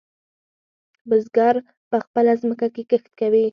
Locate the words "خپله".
2.03-2.33